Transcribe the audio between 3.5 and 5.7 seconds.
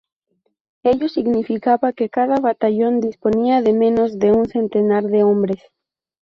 de menos de un centenar de hombres.